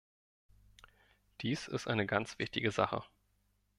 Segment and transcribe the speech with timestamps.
[1.41, 3.03] Dies ist eine ganz wichtige Sache.